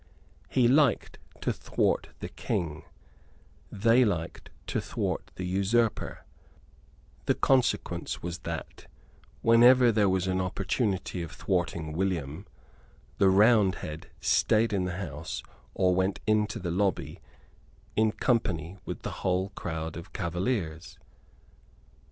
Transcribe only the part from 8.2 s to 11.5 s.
was that, whenever there was an opportunity of